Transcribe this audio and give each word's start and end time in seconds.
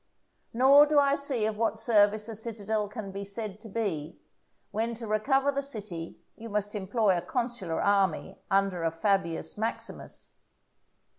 Nor 0.51 0.87
do 0.87 0.97
I 0.97 1.13
see 1.13 1.45
of 1.45 1.57
what 1.57 1.77
service 1.77 2.27
a 2.27 2.33
citadel 2.33 2.87
can 2.87 3.11
be 3.11 3.23
said 3.23 3.59
to 3.59 3.69
be, 3.69 4.17
when 4.71 4.95
to 4.95 5.05
recover 5.05 5.51
the 5.51 5.61
city 5.61 6.17
you 6.35 6.49
must 6.49 6.73
employ 6.73 7.15
a 7.15 7.21
consular 7.21 7.79
army 7.79 8.39
under 8.49 8.81
a 8.83 8.89
Fabius 8.89 9.59
Maximus. 9.59 10.31